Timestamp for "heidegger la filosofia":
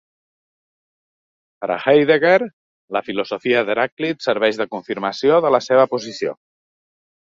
1.83-3.63